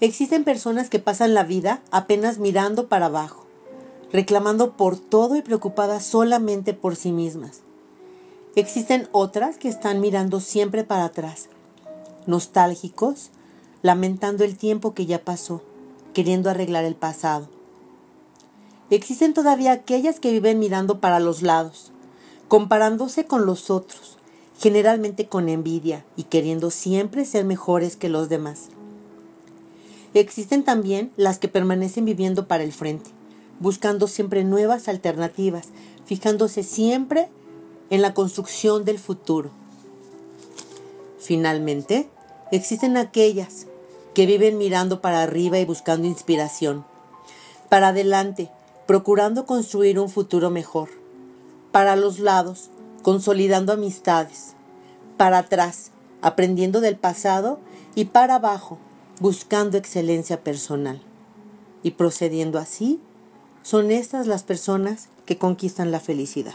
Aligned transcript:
Existen 0.00 0.44
personas 0.44 0.88
que 0.88 0.98
pasan 0.98 1.34
la 1.34 1.44
vida 1.44 1.82
apenas 1.90 2.38
mirando 2.38 2.88
para 2.88 3.06
abajo, 3.06 3.44
reclamando 4.10 4.72
por 4.72 4.98
todo 4.98 5.36
y 5.36 5.42
preocupadas 5.42 6.06
solamente 6.06 6.72
por 6.72 6.96
sí 6.96 7.12
mismas. 7.12 7.60
Existen 8.56 9.10
otras 9.12 9.58
que 9.58 9.68
están 9.68 10.00
mirando 10.00 10.40
siempre 10.40 10.84
para 10.84 11.04
atrás, 11.04 11.50
nostálgicos, 12.26 13.28
lamentando 13.82 14.42
el 14.42 14.56
tiempo 14.56 14.94
que 14.94 15.04
ya 15.04 15.22
pasó, 15.22 15.62
queriendo 16.14 16.48
arreglar 16.48 16.84
el 16.84 16.94
pasado. 16.94 17.48
Existen 18.88 19.34
todavía 19.34 19.72
aquellas 19.72 20.18
que 20.18 20.32
viven 20.32 20.58
mirando 20.58 20.98
para 20.98 21.20
los 21.20 21.42
lados, 21.42 21.92
comparándose 22.48 23.26
con 23.26 23.44
los 23.44 23.68
otros, 23.68 24.16
generalmente 24.58 25.28
con 25.28 25.50
envidia 25.50 26.06
y 26.16 26.24
queriendo 26.24 26.70
siempre 26.70 27.26
ser 27.26 27.44
mejores 27.44 27.96
que 27.96 28.08
los 28.08 28.30
demás. 28.30 28.70
Existen 30.12 30.64
también 30.64 31.12
las 31.16 31.38
que 31.38 31.48
permanecen 31.48 32.04
viviendo 32.04 32.48
para 32.48 32.64
el 32.64 32.72
frente, 32.72 33.10
buscando 33.60 34.08
siempre 34.08 34.42
nuevas 34.42 34.88
alternativas, 34.88 35.68
fijándose 36.04 36.64
siempre 36.64 37.28
en 37.90 38.02
la 38.02 38.12
construcción 38.12 38.84
del 38.84 38.98
futuro. 38.98 39.50
Finalmente, 41.18 42.08
existen 42.50 42.96
aquellas 42.96 43.66
que 44.14 44.26
viven 44.26 44.58
mirando 44.58 45.00
para 45.00 45.22
arriba 45.22 45.58
y 45.60 45.64
buscando 45.64 46.08
inspiración, 46.08 46.84
para 47.68 47.88
adelante, 47.88 48.50
procurando 48.86 49.46
construir 49.46 50.00
un 50.00 50.08
futuro 50.08 50.50
mejor, 50.50 50.88
para 51.70 51.94
los 51.94 52.18
lados, 52.18 52.70
consolidando 53.02 53.72
amistades, 53.72 54.54
para 55.16 55.38
atrás, 55.38 55.92
aprendiendo 56.22 56.80
del 56.80 56.96
pasado 56.96 57.60
y 57.94 58.06
para 58.06 58.36
abajo, 58.36 58.78
buscando 59.20 59.76
excelencia 59.78 60.42
personal. 60.42 61.00
Y 61.82 61.92
procediendo 61.92 62.58
así, 62.58 63.00
son 63.62 63.90
estas 63.90 64.26
las 64.26 64.42
personas 64.42 65.08
que 65.26 65.38
conquistan 65.38 65.92
la 65.92 66.00
felicidad. 66.00 66.54